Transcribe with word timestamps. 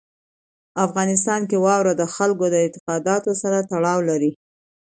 افغانستان 0.85 1.41
کې 1.49 1.57
واوره 1.65 1.93
د 1.97 2.03
خلکو 2.15 2.45
د 2.49 2.55
اعتقاداتو 2.63 3.31
سره 3.41 3.57
تړاو 3.71 3.99
لري. 4.09 4.31